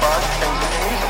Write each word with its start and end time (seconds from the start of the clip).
bar, 0.00 0.20
things 0.38 0.58
get 0.60 0.70
music, 0.84 1.01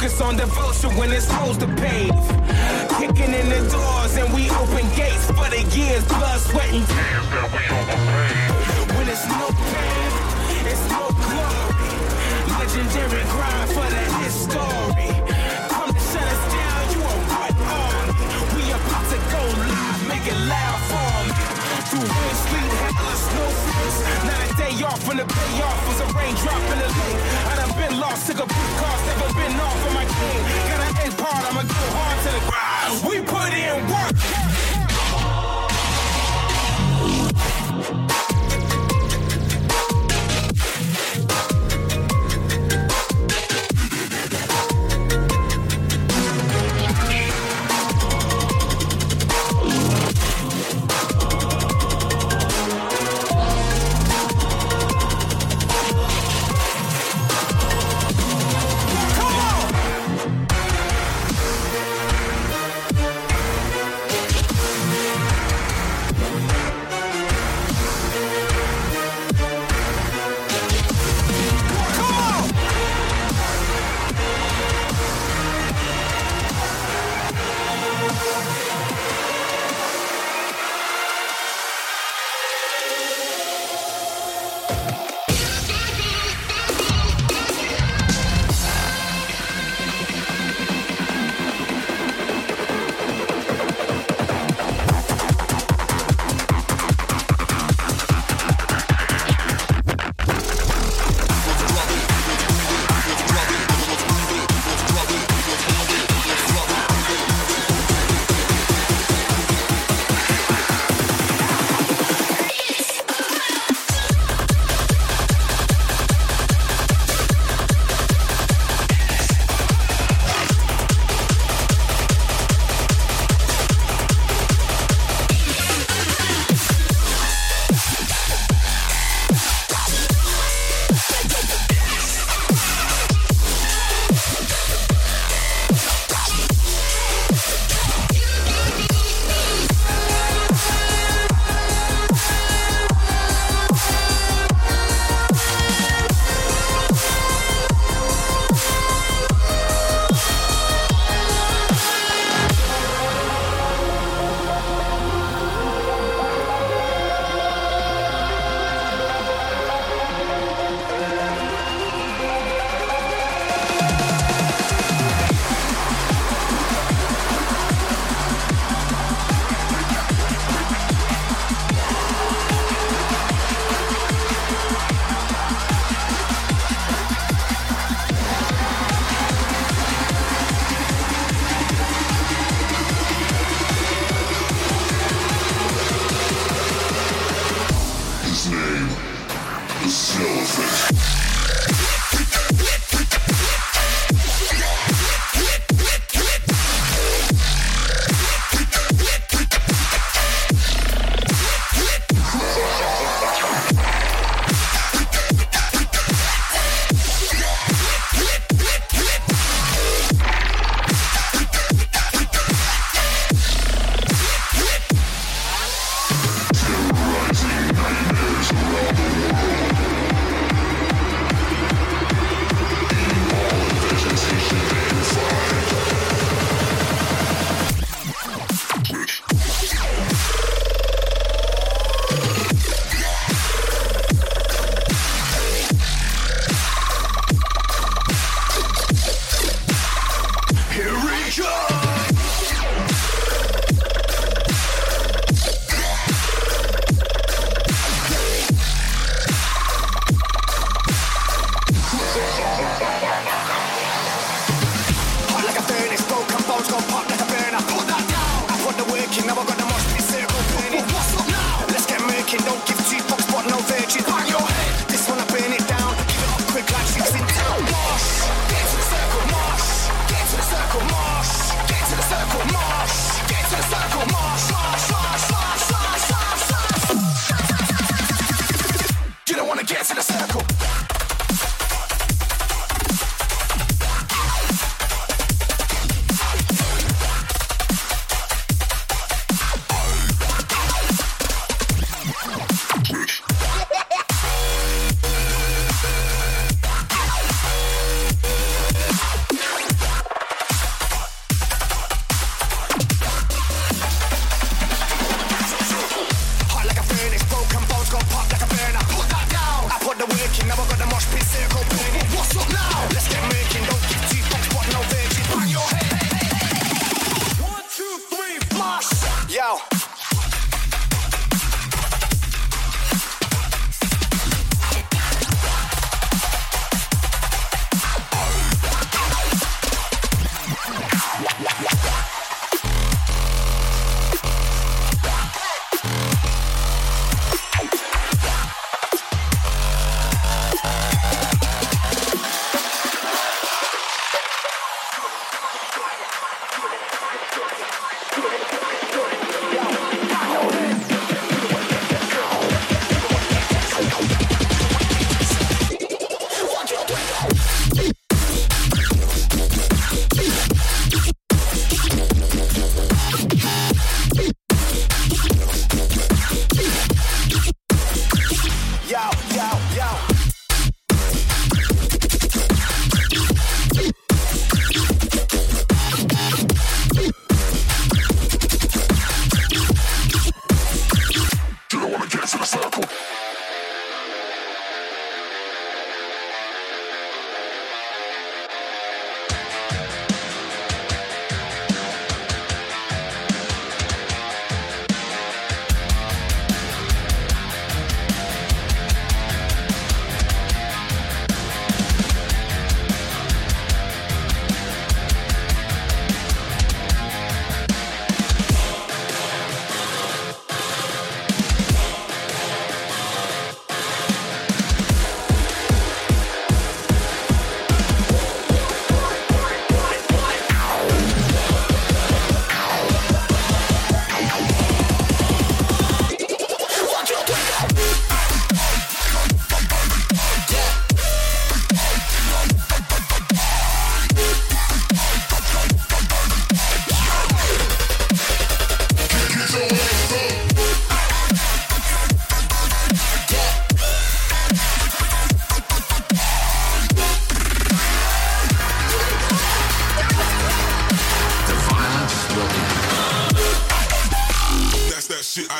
Focus 0.00 0.20
on 0.22 0.34
devotion 0.34 0.96
when 0.96 1.12
it's 1.12 1.26
supposed 1.26 1.60
to 1.60 1.66
pave. 1.76 2.08
Kicking 2.96 3.34
in 3.36 3.46
the 3.52 3.60
doors 3.68 4.16
and 4.16 4.32
we 4.32 4.48
open 4.48 4.88
gates 4.96 5.28
for 5.28 5.44
the 5.52 5.60
years, 5.76 6.00
blood, 6.08 6.40
sweat, 6.40 6.72
and 6.72 6.88
tears 6.88 7.26
that 7.28 7.48
we 7.52 7.60
overpaid. 7.68 8.96
When 8.96 9.06
it's 9.12 9.28
no 9.28 9.52
pain, 9.52 10.08
it's 10.72 10.84
no 10.88 11.04
glory. 11.20 11.92
Legendary 12.48 13.24
grind 13.28 13.68
for 13.76 13.84
the 13.92 14.04
history. 14.24 15.12
Come 15.68 15.92
to 15.92 16.00
shut 16.00 16.24
us 16.24 16.42
down, 16.48 16.80
you 16.96 17.00
a 17.04 17.14
what 17.36 17.52
army? 17.60 18.24
We 18.56 18.72
about 18.72 19.04
to 19.04 19.20
go 19.28 19.42
live, 19.52 20.00
make 20.08 20.24
it 20.24 20.40
loud 20.48 20.80
for 20.88 21.12
me. 21.28 21.36
Through 21.92 22.08
wind, 22.08 22.38
sleet, 22.48 22.72
hail, 22.88 23.04
or 23.04 23.18
snowflakes. 23.20 23.98
Not 24.24 24.40
a 24.48 24.50
day 24.56 24.74
off 24.80 25.04
when 25.04 25.20
the 25.20 25.28
payoff 25.28 25.78
was 25.92 26.00
a 26.00 26.08
raindrop 26.16 26.62
in 26.72 26.78
the 26.80 26.88
lake. 26.88 27.59
Been 27.80 27.98
lost, 27.98 28.26
took 28.26 28.36
a 28.36 28.46
big 28.46 28.70
cost, 28.76 29.06
never 29.06 29.32
been 29.32 29.58
off 29.58 29.86
of 29.86 29.94
my 29.94 30.04
game. 30.04 30.44
Got 30.68 30.80
an 30.84 31.08
A 31.08 31.16
part, 31.16 31.44
I'ma 31.48 31.62
go 31.62 31.80
hard 31.96 32.18
to 32.24 32.30
the 32.36 32.42
ground. 32.50 33.08
We 33.08 33.22
put 33.22 33.54
in 33.54 33.88
work. 33.88 34.79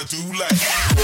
I 0.00 0.04
do 0.04 0.32
like. 0.32 0.99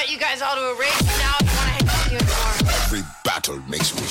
Gonna 0.00 0.12
invite 0.12 0.12
you 0.12 0.18
guys 0.18 0.42
all 0.42 0.54
to 0.54 0.62
a 0.62 0.74
race 0.78 1.02
now 1.18 1.34
if 1.40 1.50
you 1.50 1.56
wanna 1.56 1.70
hang 1.70 1.88
out 1.88 2.04
with 2.04 2.12
you 2.12 2.18
anymore. 2.18 2.74
Every 2.84 3.02
battle 3.24 3.58
makes 3.68 3.94
me 3.94 4.02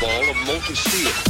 Ball 0.00 0.30
of 0.30 0.36
molten 0.46 0.74
steel. 0.74 1.25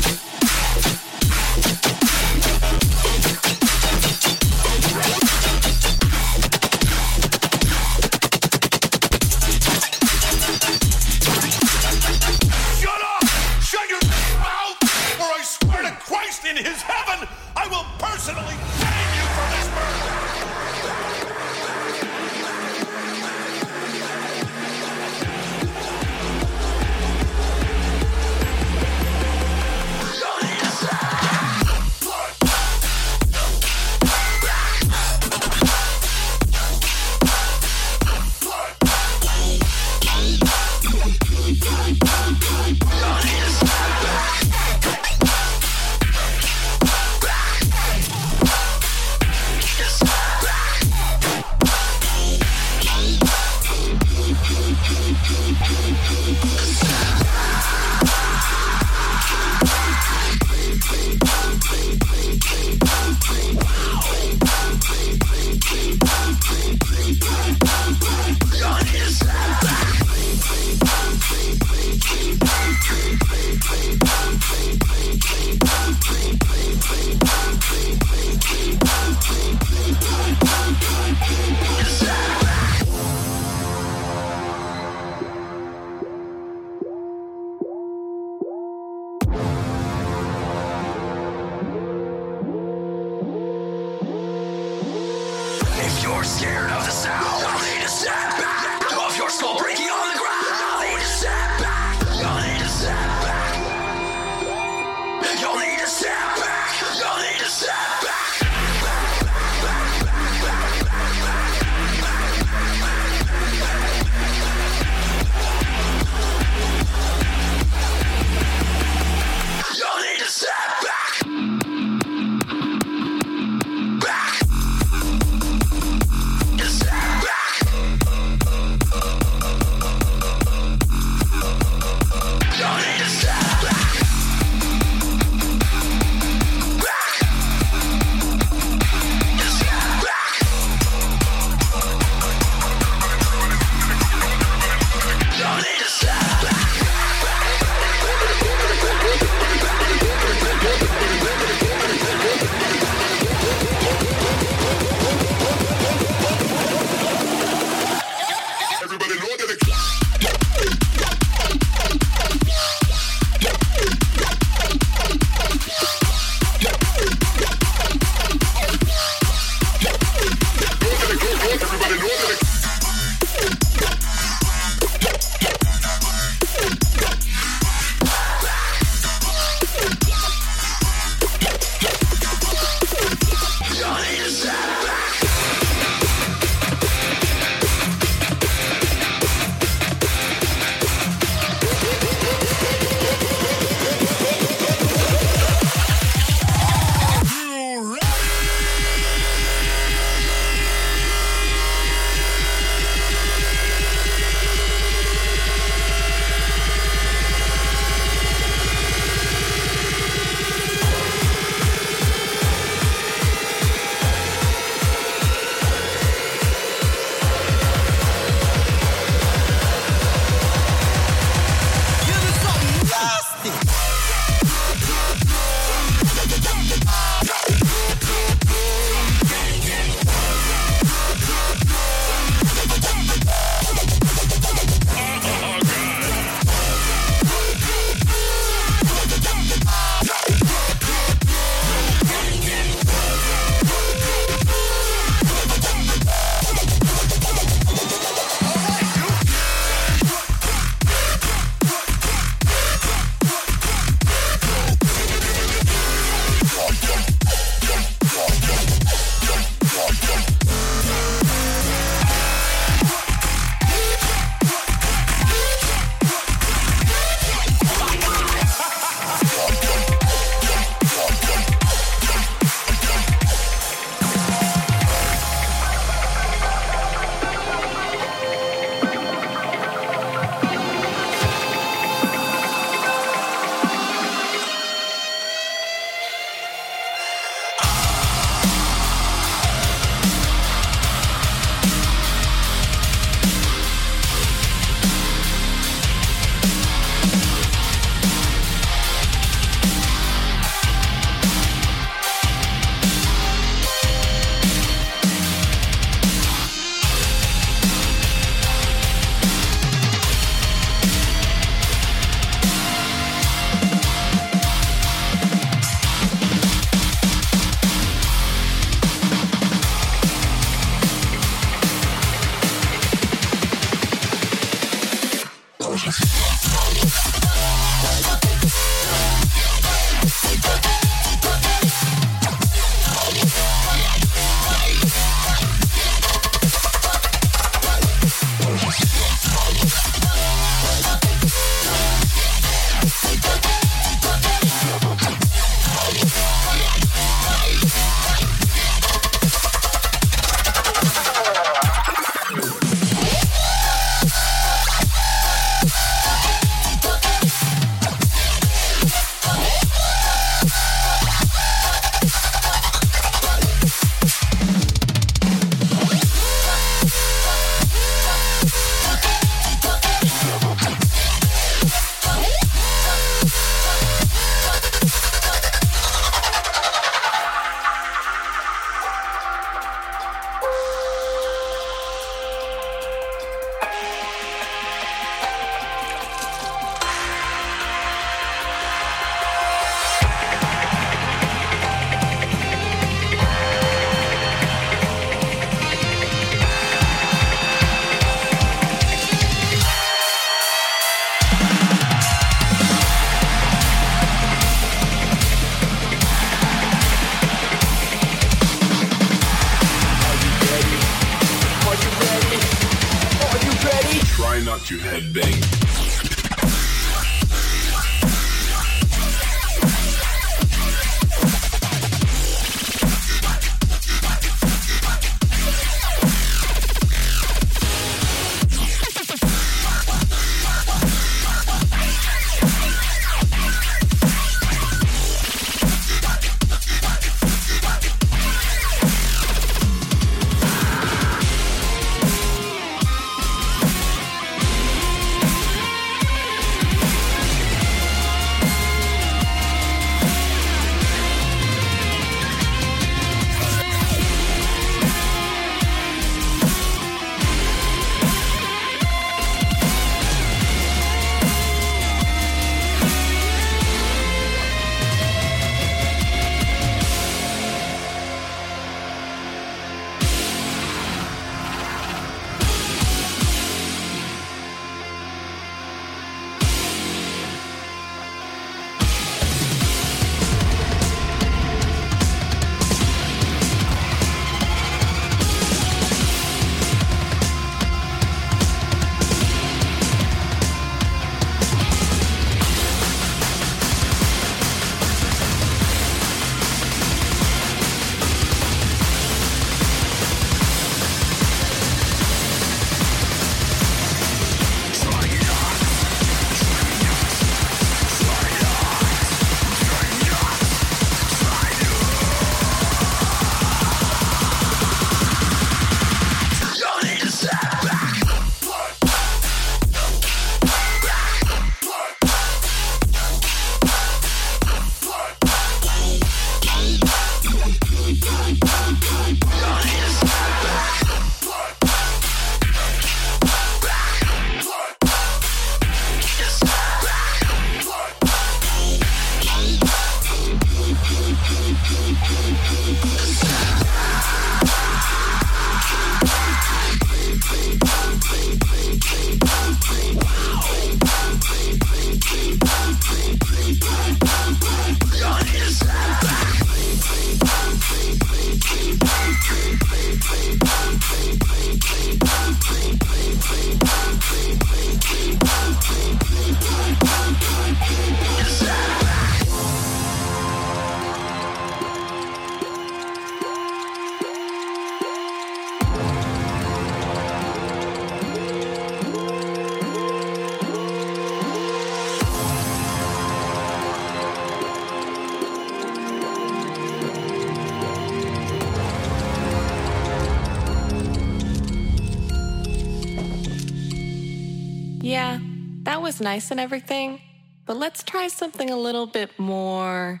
Was 595.92 596.00
nice 596.00 596.30
and 596.30 596.40
everything, 596.40 597.02
but 597.44 597.54
let's 597.54 597.82
try 597.82 598.08
something 598.08 598.48
a 598.48 598.56
little 598.56 598.86
bit 598.86 599.10
more 599.18 600.00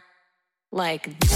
like 0.70 1.20
this. 1.20 1.30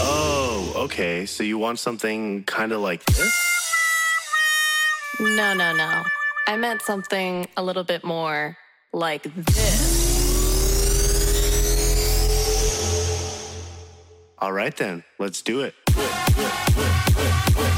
Oh, 0.00 0.72
okay. 0.74 1.24
So 1.26 1.44
you 1.44 1.56
want 1.56 1.78
something 1.78 2.42
kind 2.42 2.72
of 2.72 2.80
like 2.80 3.04
this? 3.04 3.32
No, 5.20 5.54
no, 5.54 5.72
no. 5.76 6.02
I 6.48 6.56
meant 6.56 6.82
something 6.82 7.46
a 7.56 7.62
little 7.62 7.84
bit 7.84 8.02
more 8.02 8.56
like 8.92 9.22
this. 9.22 9.94
All 14.38 14.52
right 14.52 14.76
then, 14.76 15.04
let's 15.20 15.42
do 15.42 15.60
it. 15.60 15.74
Switch. 15.92 17.77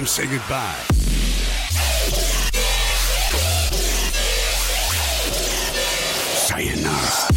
Come 0.00 0.06
say 0.06 0.26
goodbye. 0.26 0.86
Sayonara. 6.36 7.29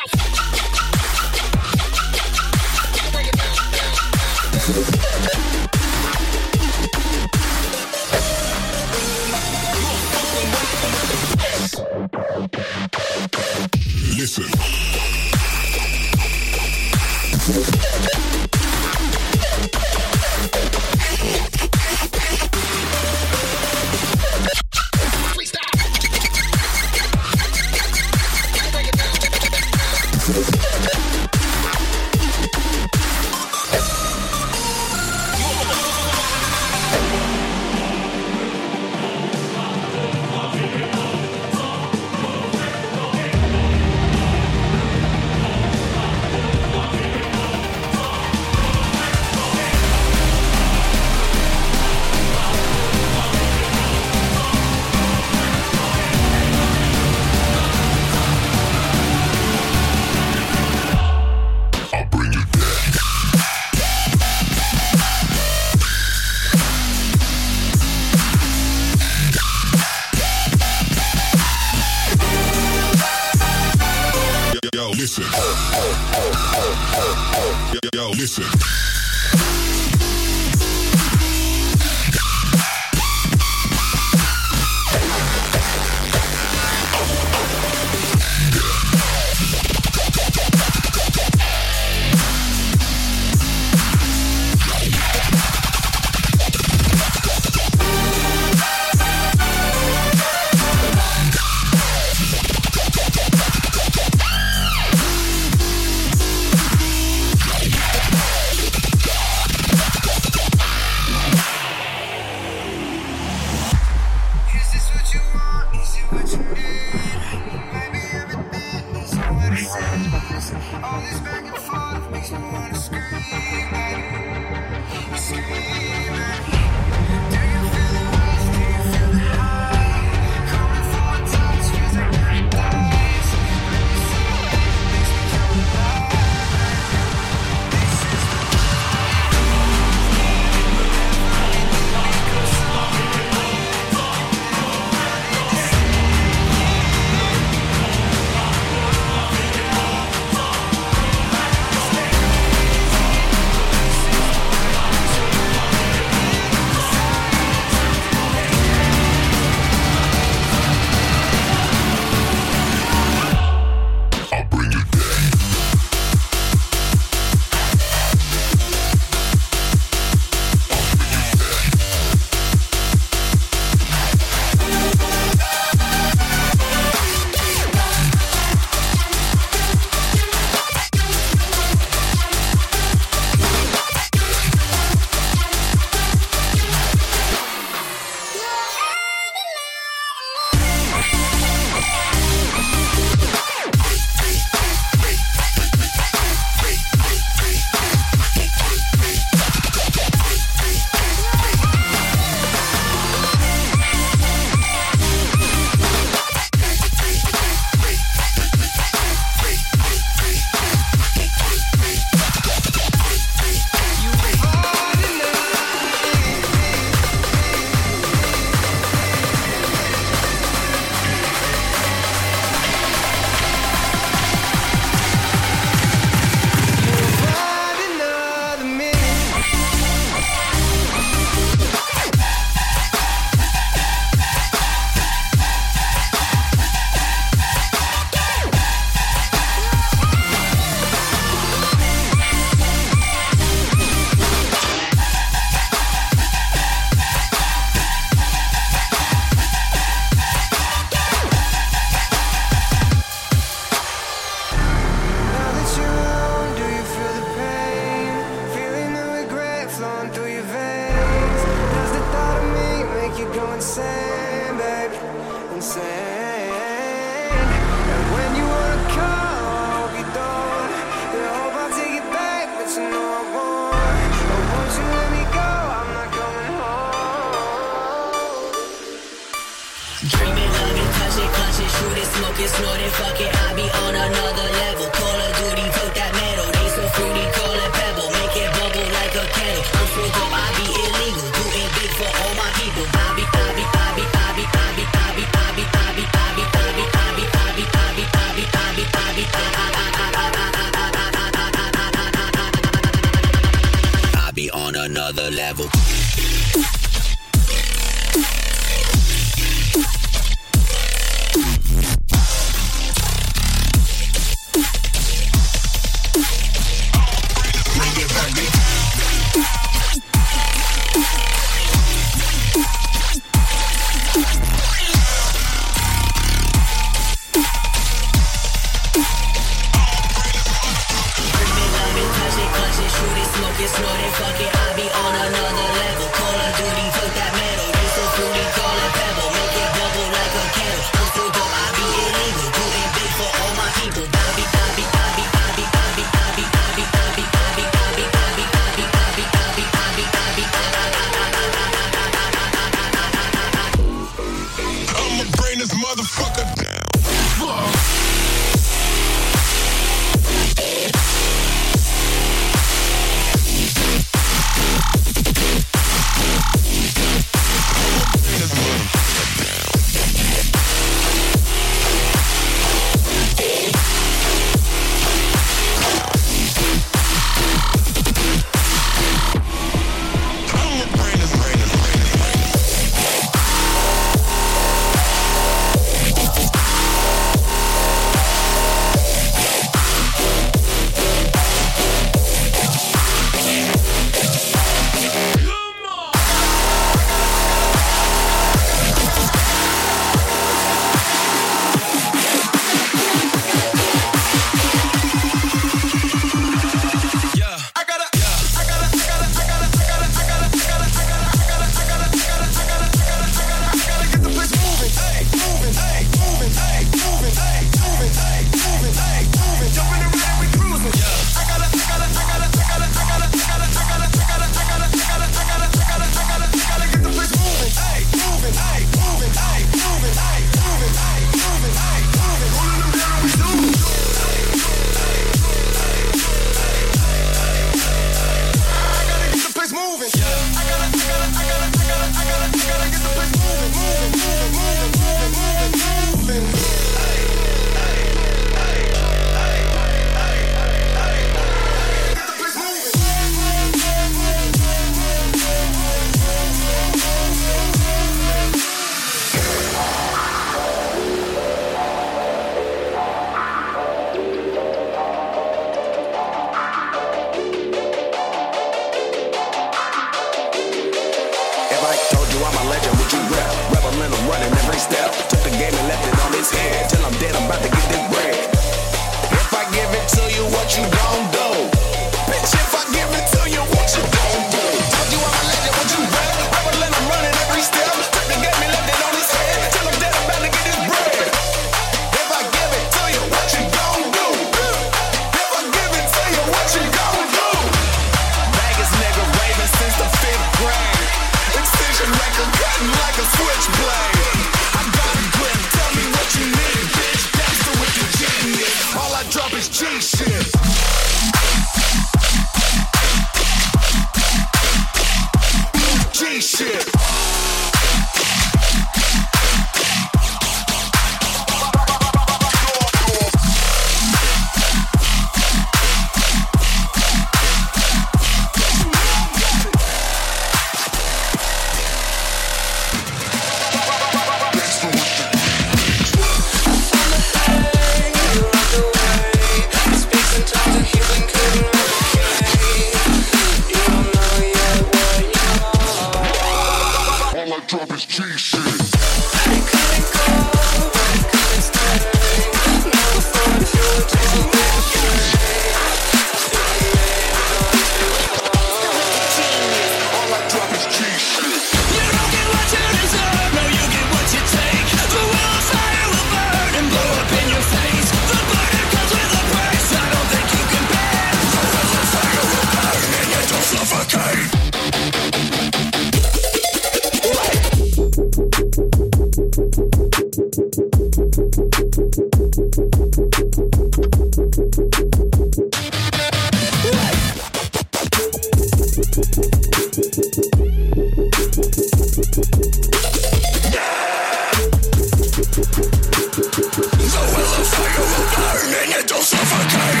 the 597.56 597.62
fire 597.62 598.04
will 598.10 598.28
burn 598.34 598.70
and 598.82 598.90
it'll 598.98 599.22
suffocate. 599.22 600.00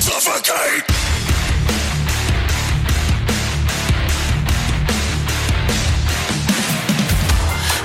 Suffocate. 0.00 0.84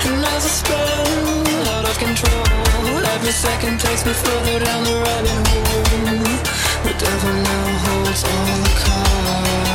And 0.06 0.24
as 0.24 0.44
I 0.44 0.52
spin 0.60 1.66
out 1.74 1.84
of 1.90 1.98
control, 1.98 3.04
every 3.14 3.32
second 3.32 3.80
takes 3.80 4.06
me 4.06 4.12
further 4.12 4.64
down 4.64 4.84
the 4.84 4.94
rabbit 5.04 5.48
hole. 5.48 5.66
The 6.86 6.94
devil 7.02 7.34
now 7.48 7.66
holds 7.84 8.22
all 8.24 8.46
the 8.62 8.72
cards. 8.84 9.65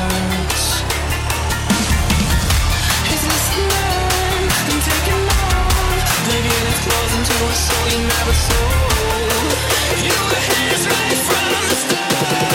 into 7.21 7.45
a 7.45 7.53
soul 7.53 7.87
you 7.91 7.99
never 7.99 8.33
saw. 8.33 8.65
You 10.07 10.17
were 10.27 10.41
his 10.71 10.87
right 10.87 11.17
from 11.27 11.45
the 11.69 11.75
start. 11.75 12.50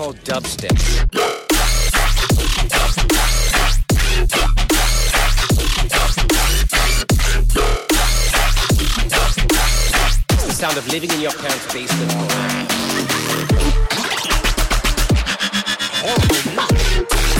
called 0.00 0.16
dubstep. 0.24 0.78
sound 10.52 10.78
of 10.78 10.88
living 10.88 11.10
in 11.10 11.20
your 11.20 11.32
parents' 11.32 11.70
basement. 11.70 12.12
Horrible. 16.02 17.39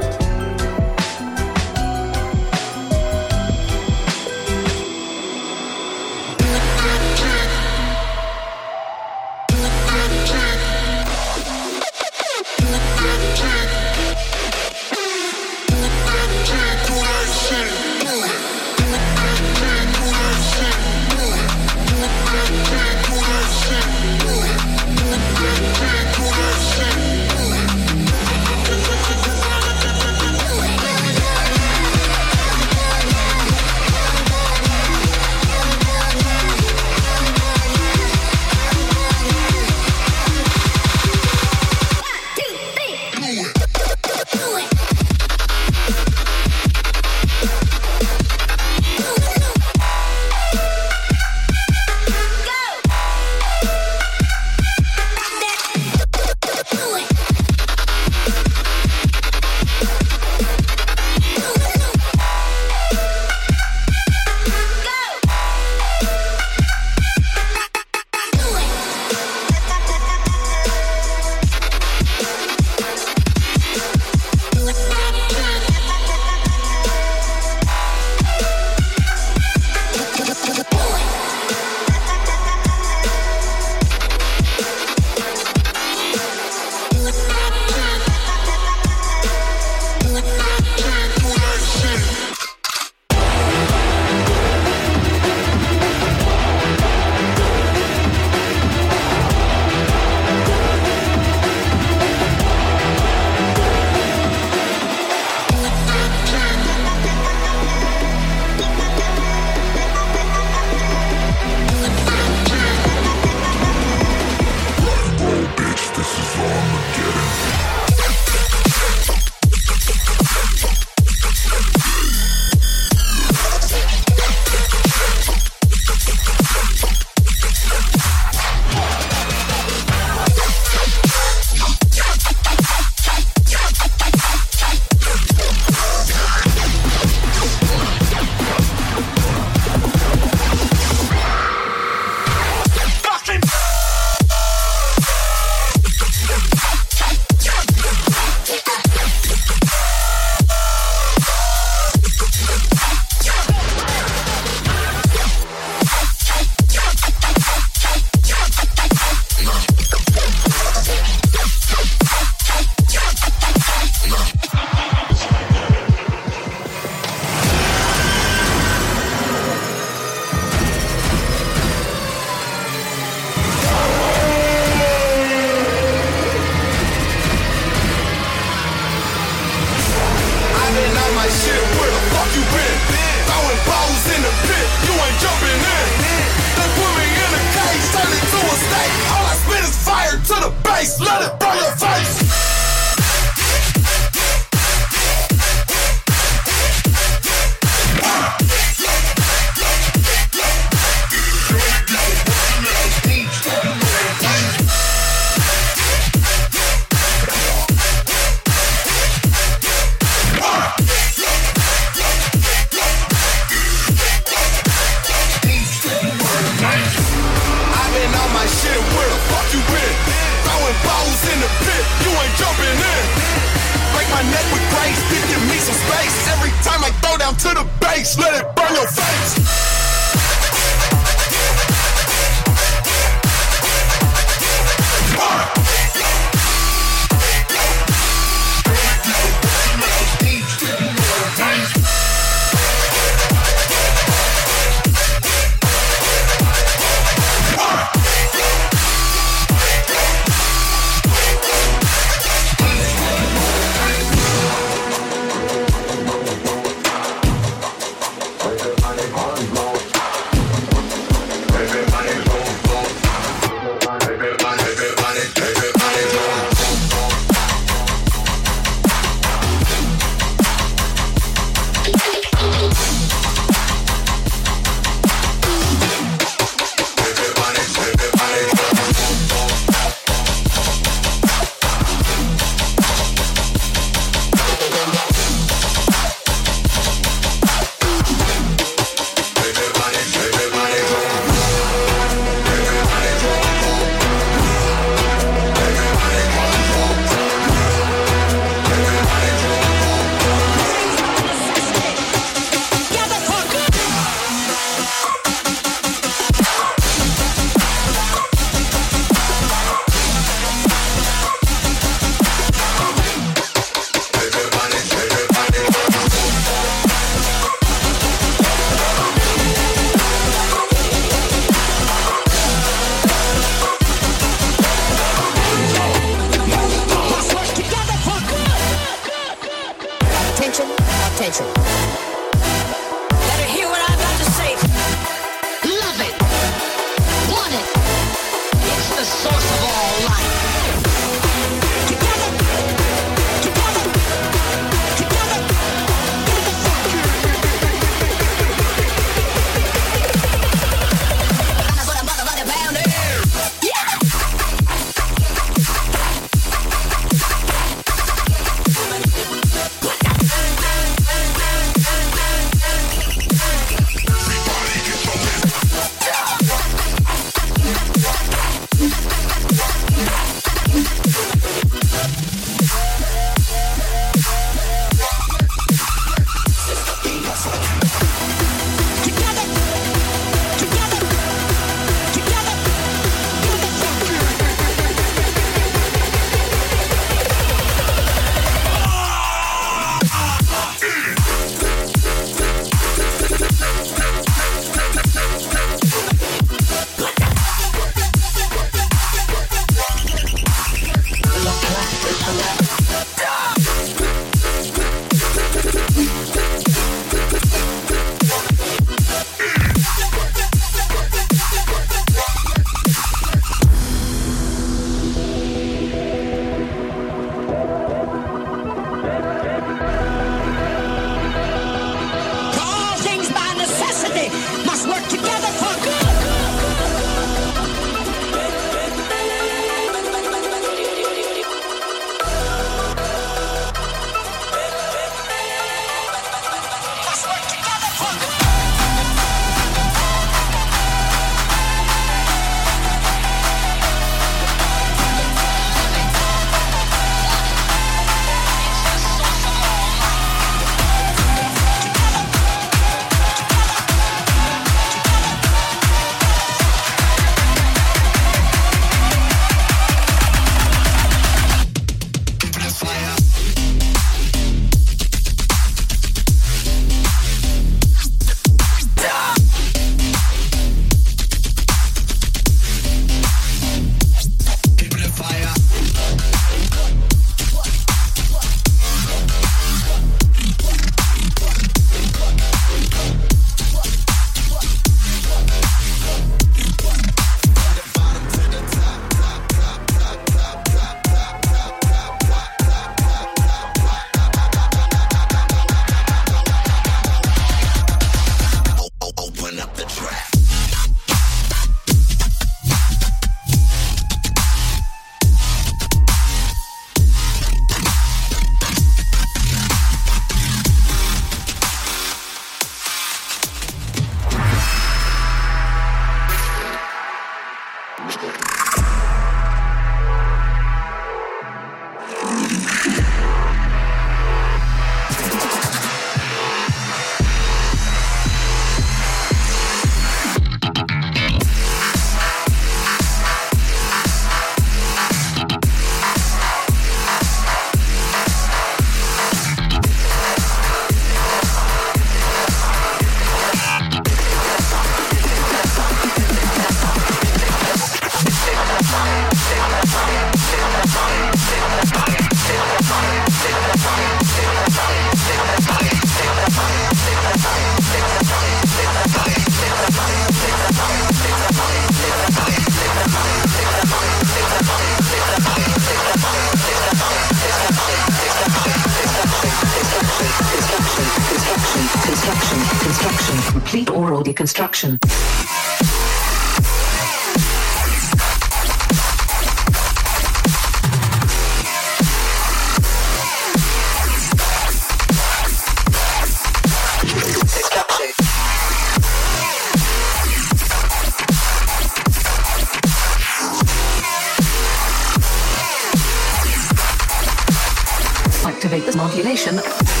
Activate 598.71 598.85
this 598.85 598.95
modulation. 598.95 600.00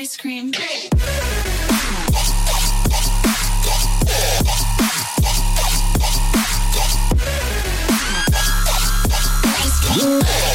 Lick 0.00 0.16
cream. 0.16 0.50
till 9.92 10.22
I 10.22 10.49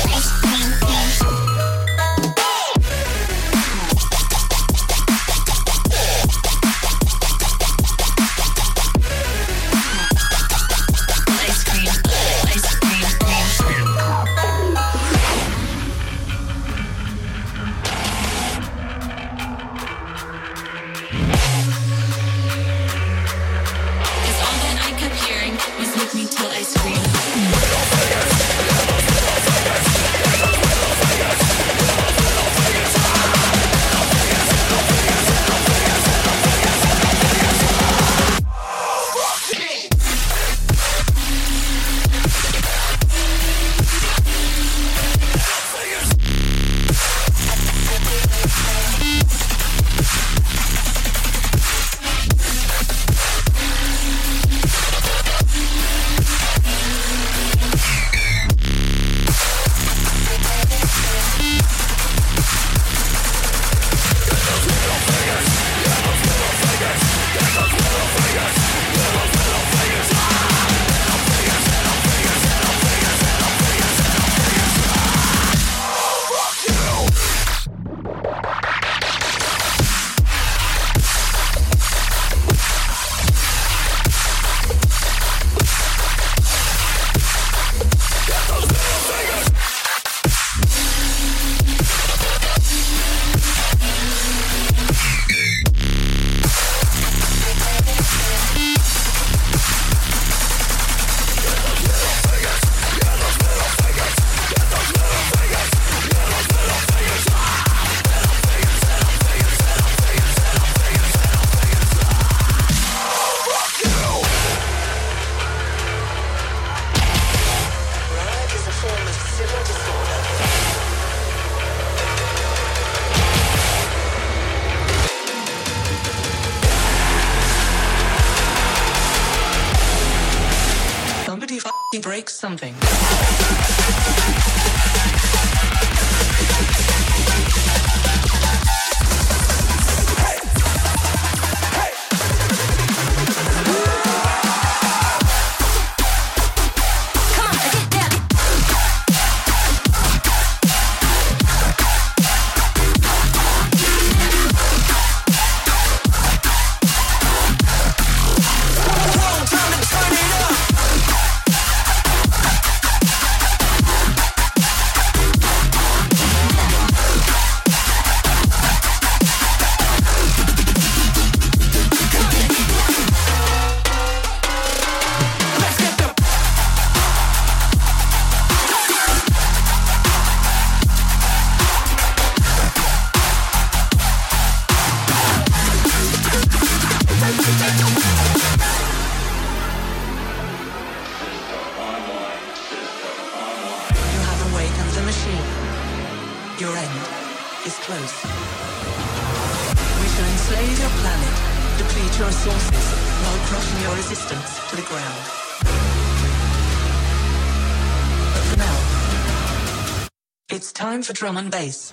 Drum 211.16 211.38
and 211.38 211.50
bass. 211.50 211.84